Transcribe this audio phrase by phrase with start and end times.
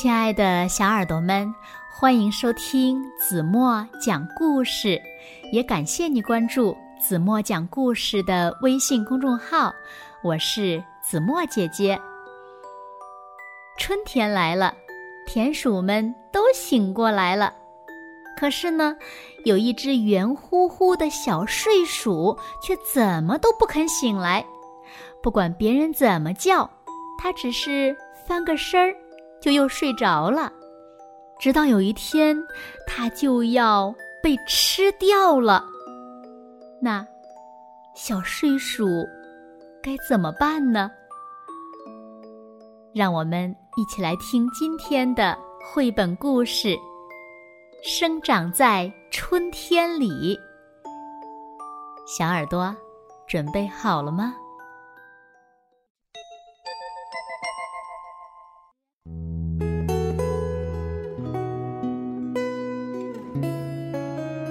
[0.00, 1.54] 亲爱的小耳朵们，
[1.92, 4.98] 欢迎收听子墨讲故事，
[5.52, 9.70] 也感谢你关注子墨讲故事的微信公众号。
[10.22, 12.00] 我是子墨姐姐。
[13.76, 14.74] 春天来了，
[15.26, 17.52] 田鼠们都醒过来了，
[18.38, 18.96] 可是呢，
[19.44, 24.42] 有一只圆乎乎的小睡鼠却怎么都不肯醒来，
[25.22, 26.70] 不管别人怎么叫，
[27.18, 27.94] 它只是
[28.26, 28.96] 翻个身儿。
[29.40, 30.52] 就又睡着了，
[31.38, 32.36] 直到有一天，
[32.86, 35.64] 它就要被吃掉了。
[36.80, 37.06] 那
[37.94, 38.86] 小睡鼠
[39.82, 40.90] 该怎么办呢？
[42.92, 46.68] 让我们一起来听今天的绘本故事
[47.82, 50.36] 《生长在春天里》。
[52.06, 52.74] 小耳朵，
[53.28, 54.34] 准备好了吗？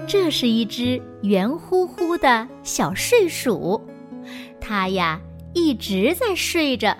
[0.09, 3.79] 这是一只圆乎乎的小睡鼠，
[4.59, 5.21] 它呀
[5.53, 6.97] 一直在睡着，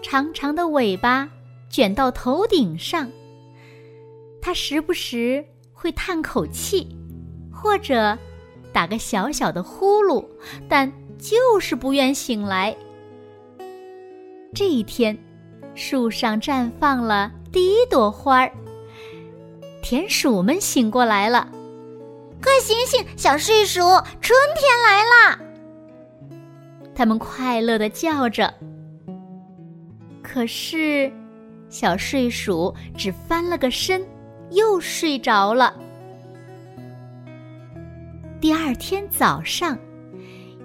[0.00, 1.28] 长长的尾巴
[1.68, 3.10] 卷到头顶上。
[4.40, 6.88] 它时不时会叹口气，
[7.52, 8.16] 或者
[8.72, 10.24] 打个小小的呼噜，
[10.66, 12.74] 但就是不愿醒来。
[14.54, 15.14] 这一天，
[15.74, 18.50] 树上绽放了第一朵花儿，
[19.82, 21.52] 田鼠们醒过来了。
[22.42, 23.80] 快醒醒，小睡鼠，
[24.20, 25.38] 春天来啦！
[26.94, 28.52] 他们快乐的叫着。
[30.22, 31.10] 可是，
[31.68, 34.06] 小睡鼠只翻了个身，
[34.50, 35.74] 又睡着了。
[38.40, 39.76] 第二天早上，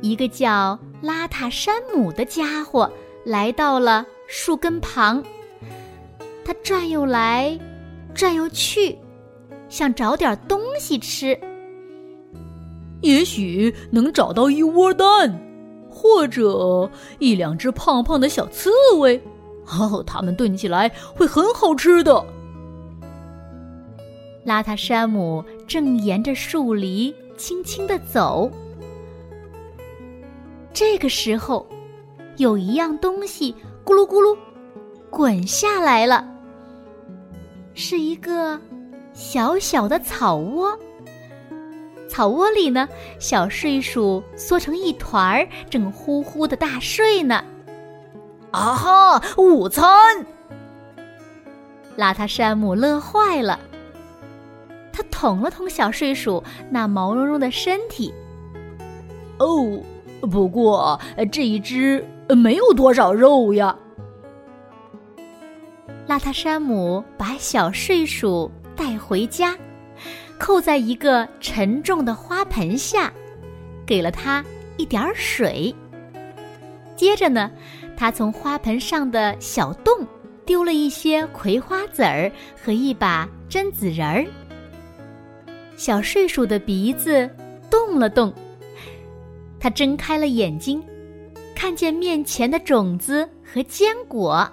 [0.02, 2.92] 一个叫邋遢山姆的家伙
[3.26, 5.24] 来到了树根旁。
[6.46, 7.58] 他转悠来，
[8.14, 8.96] 转悠去，
[9.70, 11.40] 想找点东西吃。
[13.03, 15.40] 也许能找到一窝蛋，
[15.90, 19.22] 或者一两只胖胖的小刺猬，
[19.68, 22.25] 哦，它们炖起来会很好吃的。
[24.46, 28.50] 邋遢山姆正沿着树篱轻轻地走，
[30.74, 31.66] 这个时候，
[32.38, 33.53] 有一样东西
[33.85, 34.35] 咕噜咕噜
[35.09, 36.25] 滚下来了，
[37.74, 38.59] 是一个
[39.14, 40.78] 小小的草窝。
[42.13, 42.88] 草窝里呢，
[43.18, 47.44] 小睡鼠缩成一团儿，正呼呼的大睡呢。
[48.51, 50.23] 啊哈，午餐！
[51.97, 53.59] 邋遢山姆乐坏了，
[54.91, 58.13] 他捅了捅小睡鼠那毛茸茸的身体。
[59.40, 59.81] 哦，
[60.29, 63.75] 不过这一只没有多少肉呀。
[66.07, 69.57] 邋遢山姆把小睡鼠带回家。
[70.40, 73.12] 扣在一个沉重的花盆下，
[73.86, 74.44] 给了它
[74.78, 75.74] 一点水。
[76.96, 77.52] 接着呢，
[77.96, 80.06] 他从花盆上的小洞
[80.46, 84.26] 丢了一些葵花籽儿和一把榛子仁儿。
[85.76, 87.30] 小睡鼠的鼻子
[87.70, 88.32] 动了动，
[89.60, 90.84] 它睁开了眼睛，
[91.56, 94.32] 看见面前的种子和坚果。
[94.32, 94.52] 啊，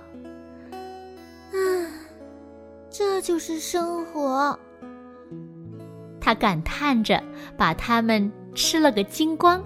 [2.90, 4.58] 这就是生活。
[6.20, 7.22] 他感叹着，
[7.56, 9.62] 把它们吃了个精光，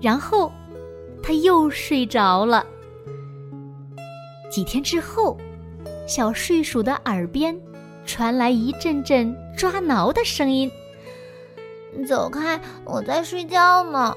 [0.00, 0.52] 然后
[1.22, 2.64] 他又睡着了。
[4.50, 5.36] 几天之后，
[6.06, 7.58] 小睡鼠的耳边
[8.04, 10.70] 传来一阵阵抓挠的声音。
[12.06, 14.14] “走开，我在睡觉呢。”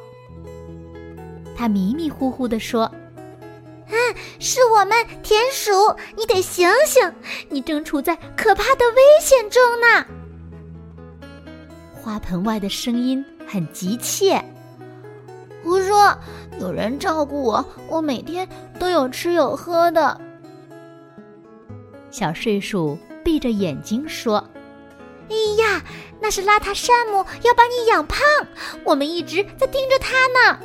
[1.58, 2.84] 他迷迷糊糊地说。
[3.88, 3.96] “啊，
[4.40, 5.72] 是我们田鼠，
[6.18, 7.14] 你得醒醒，
[7.50, 10.06] 你正处在可怕的危险中呢。”
[12.06, 14.40] 花盆外的声音很急切。
[15.64, 16.16] 胡说！
[16.60, 20.22] 有人照顾我，我每天都有吃有喝的。
[22.12, 24.38] 小睡鼠闭着眼睛说
[25.32, 25.84] ：“哎呀，
[26.22, 28.22] 那是邋遢山姆要把你养胖，
[28.84, 30.60] 我们一直在盯着他呢。”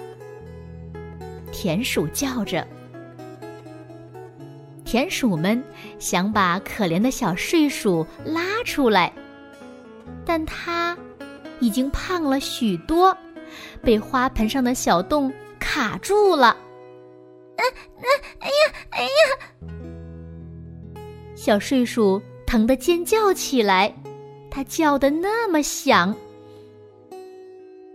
[1.51, 2.67] 田鼠叫着。
[4.85, 5.65] 田鼠们
[5.99, 9.11] 想把可怜的小睡鼠拉出来，
[10.27, 10.95] 但它。
[11.61, 13.17] 已经胖了许多，
[13.83, 16.57] 被花盆上的小洞卡住了。
[17.57, 17.65] 嗯
[17.99, 18.05] 嗯，
[18.41, 18.55] 哎呀
[18.91, 19.09] 哎呀！
[21.35, 23.95] 小睡鼠疼得尖叫起来，
[24.51, 26.15] 它叫得那么响。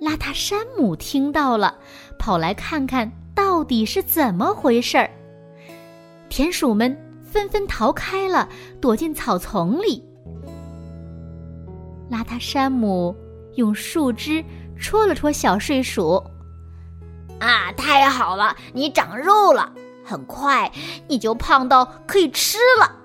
[0.01, 1.77] 邋遢山姆听到了，
[2.19, 5.09] 跑来看看到底是怎么回事儿。
[6.29, 8.47] 田鼠们纷纷逃开了，
[8.79, 10.03] 躲进草丛里。
[12.11, 13.15] 邋遢山姆
[13.55, 14.43] 用树枝
[14.79, 16.23] 戳了戳小睡鼠，
[17.39, 19.71] 啊，太好了，你长肉了，
[20.03, 20.71] 很快
[21.07, 22.95] 你就胖到可以吃了，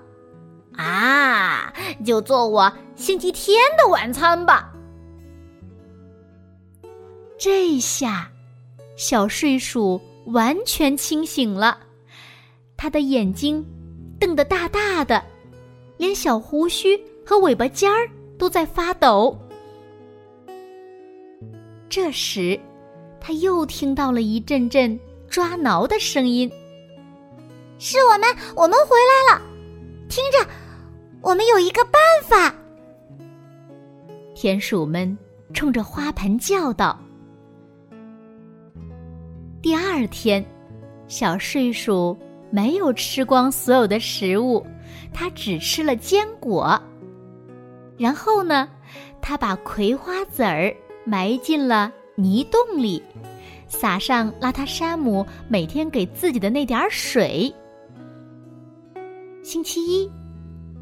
[0.81, 1.73] 啊，
[2.05, 4.73] 就做我星期天的晚餐吧。
[7.37, 8.29] 这下，
[8.95, 11.77] 小睡鼠完全清醒了，
[12.77, 13.65] 他的眼睛
[14.19, 15.23] 瞪得大大的，
[15.97, 18.09] 连小胡须和尾巴尖儿。
[18.41, 19.37] 都在发抖。
[21.91, 22.57] 这时，
[23.19, 24.97] 他又听到了一阵阵
[25.27, 26.49] 抓挠的声音。
[27.79, 29.41] 是我们，我们回来了！
[30.07, 30.49] 听着，
[31.19, 32.55] 我们有一个办法。
[34.33, 35.17] 田鼠们
[35.53, 36.97] 冲着花盆叫道。
[39.61, 40.43] 第二天，
[41.09, 42.17] 小睡鼠
[42.49, 44.65] 没有吃光所有的食物，
[45.13, 46.81] 它只吃了坚果。
[47.97, 48.69] 然后呢，
[49.21, 53.01] 它把葵花籽儿埋进了泥洞里，
[53.67, 57.53] 撒上邋遢山姆每天给自己的那点儿水。
[59.43, 60.11] 星期一，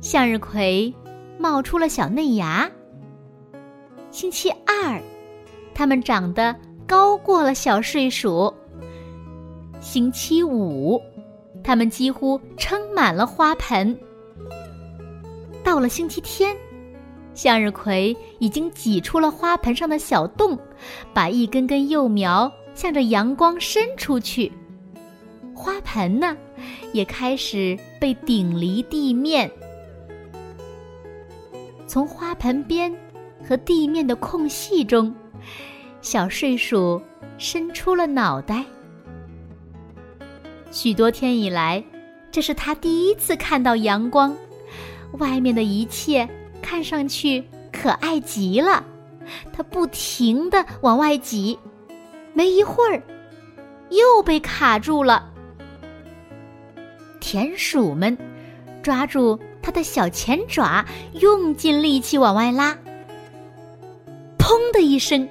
[0.02, 0.94] 向日葵
[1.38, 2.70] 冒出了小嫩芽。
[4.12, 5.02] 星期二，
[5.74, 6.56] 它们长得
[6.86, 8.54] 高过了小睡鼠。
[9.80, 11.02] 星期五，
[11.64, 13.98] 它们几乎撑满了花盆。
[15.64, 16.56] 到了星期天。
[17.42, 20.60] 向日葵已经挤出了花盆上的小洞，
[21.14, 24.52] 把一根根幼苗向着阳光伸出去。
[25.56, 26.36] 花盆呢，
[26.92, 29.50] 也开始被顶离地面。
[31.88, 32.94] 从花盆边
[33.48, 35.16] 和地面的空隙中，
[36.02, 37.02] 小睡鼠
[37.38, 38.66] 伸出了脑袋。
[40.72, 41.82] 许多天以来，
[42.32, 44.36] 这是它第一次看到阳光，
[45.20, 46.28] 外面的一切。
[46.70, 47.44] 看上去
[47.74, 48.86] 可爱极了，
[49.52, 51.58] 它不停的往外挤，
[52.32, 53.02] 没一会儿，
[53.90, 55.28] 又被卡住了。
[57.20, 58.16] 田鼠们
[58.84, 62.78] 抓住它的小前爪，用尽力气往外拉。
[64.38, 65.28] 砰的一声，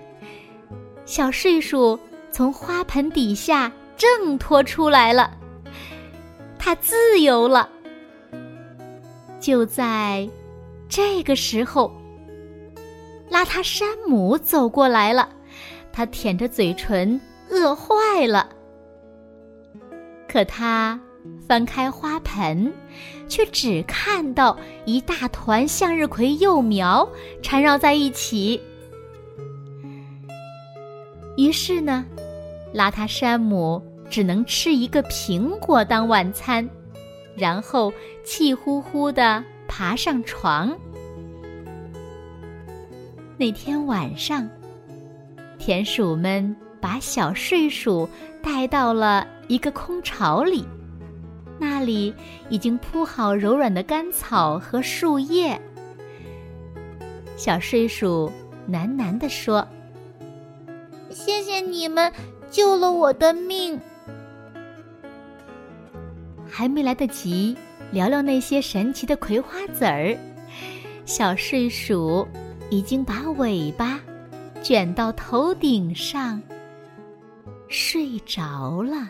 [1.06, 1.96] 小睡鼠
[2.32, 5.30] 从花盆底下挣脱出来了，
[6.58, 7.68] 它自由了。
[9.38, 10.28] 就在。
[10.88, 11.92] 这个时候，
[13.30, 15.28] 邋遢山姆走过来了，
[15.92, 17.20] 他舔着嘴唇，
[17.50, 18.48] 饿坏了。
[20.26, 20.98] 可他
[21.46, 22.72] 翻开花盆，
[23.28, 27.08] 却只看到一大团向日葵幼苗
[27.42, 28.60] 缠绕在一起。
[31.36, 32.04] 于是呢，
[32.74, 36.68] 邋遢山姆只能吃一个苹果当晚餐，
[37.36, 37.92] 然后
[38.24, 39.44] 气呼呼的。
[39.68, 40.76] 爬上床。
[43.36, 44.48] 那天晚上，
[45.58, 48.08] 田鼠们把小睡鼠
[48.42, 50.64] 带到了一个空巢里，
[51.56, 52.12] 那里
[52.48, 55.60] 已经铺好柔软的干草和树叶。
[57.36, 58.28] 小睡鼠
[58.68, 59.64] 喃喃地说
[61.10, 62.12] ：“谢谢你们
[62.50, 63.78] 救了我的命。”
[66.50, 67.56] 还没来得及。
[67.90, 70.16] 聊聊那些神奇的葵花籽儿，
[71.06, 72.28] 小睡鼠
[72.68, 73.98] 已经把尾巴
[74.62, 76.40] 卷到头顶上，
[77.68, 79.08] 睡着了。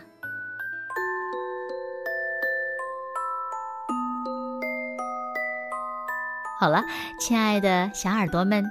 [6.57, 6.83] 好了，
[7.19, 8.63] 亲爱的小耳朵们，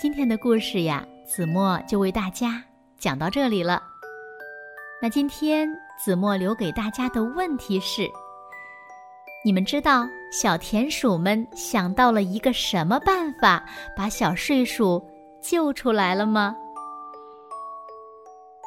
[0.00, 2.62] 今天的故事呀，子墨就为大家
[2.96, 3.82] 讲到这里了。
[5.02, 8.08] 那今天子墨留给大家的问题是。
[9.44, 13.64] 你们知道小田鼠们想到了一个什么办法
[13.96, 15.02] 把小睡鼠
[15.40, 16.56] 救出来了吗？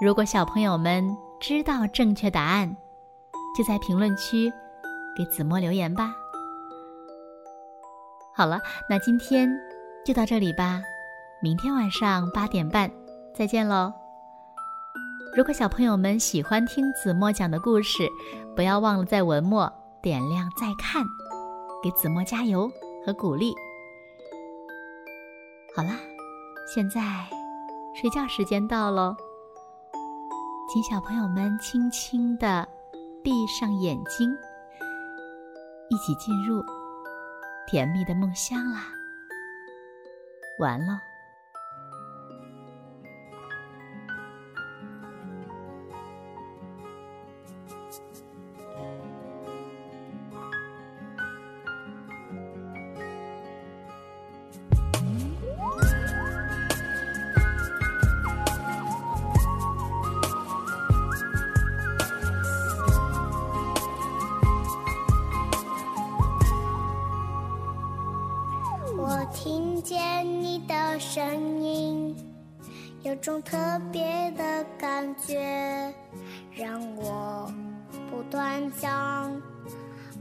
[0.01, 1.05] 如果小朋友们
[1.39, 2.75] 知道正确答案，
[3.55, 4.51] 就在评论区
[5.15, 6.15] 给子墨留言吧。
[8.33, 8.59] 好了，
[8.89, 9.51] 那今天
[10.05, 10.81] 就到这里吧，
[11.43, 12.89] 明天晚上八点半
[13.35, 13.93] 再见喽。
[15.35, 18.07] 如果小朋友们喜欢听子墨讲的故事，
[18.55, 19.71] 不要忘了在文末。
[20.01, 21.05] 点亮再看，
[21.83, 22.71] 给子墨加油
[23.05, 23.55] 和鼓励。
[25.75, 25.95] 好啦，
[26.73, 27.01] 现在
[27.93, 29.15] 睡觉时间到喽，
[30.73, 32.67] 请小朋友们轻轻的
[33.23, 34.31] 闭上眼睛，
[35.89, 36.63] 一起进入
[37.67, 38.87] 甜蜜的梦乡啦。
[40.59, 41.10] 完喽。
[71.13, 72.15] 声音
[73.03, 73.57] 有种特
[73.91, 75.93] 别的感觉
[76.55, 77.51] 让我
[78.09, 79.29] 不断想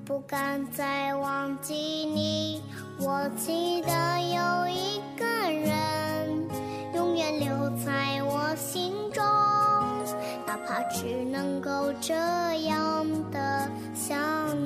[0.04, 2.61] 不敢再忘记你
[2.99, 6.49] 我记得有一个人
[6.92, 9.23] 永远留在我心中
[10.44, 12.14] 哪怕只能够这
[12.64, 14.18] 样的想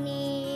[0.07, 0.54] 你。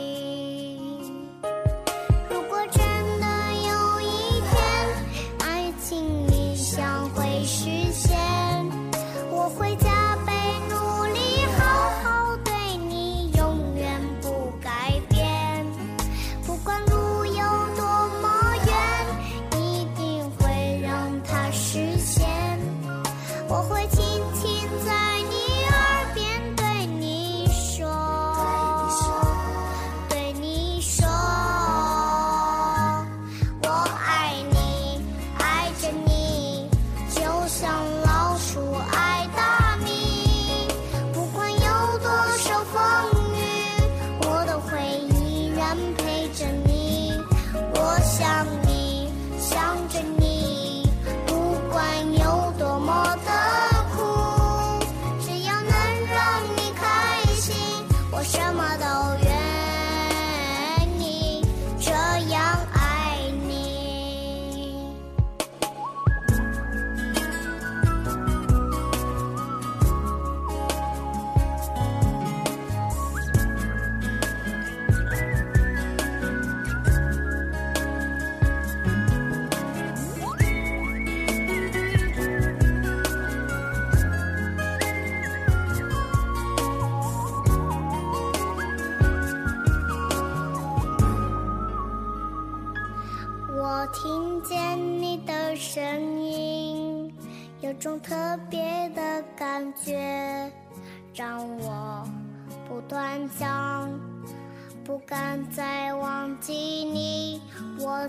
[23.49, 24.08] 我会。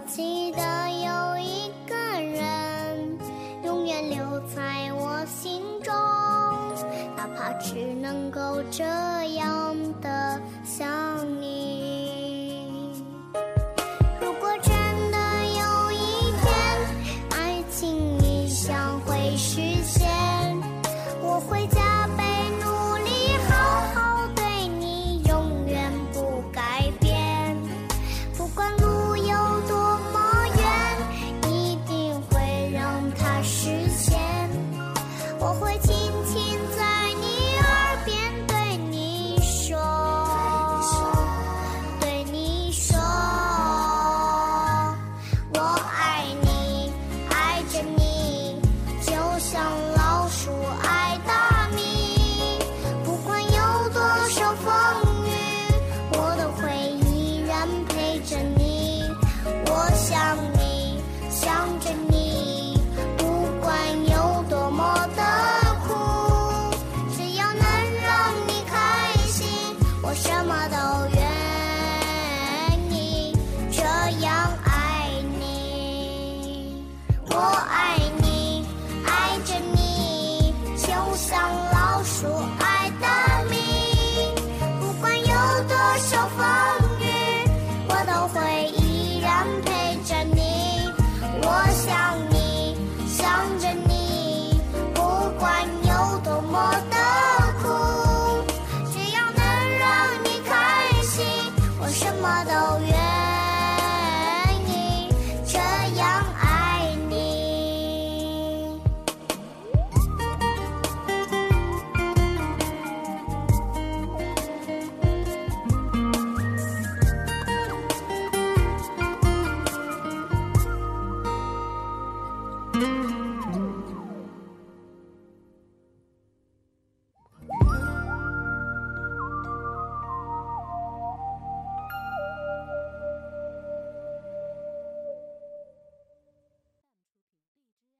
[0.06, 0.58] 记得
[0.90, 3.18] 有一个人
[3.64, 5.92] 永远留在我心中
[7.16, 9.69] 哪怕只能够这样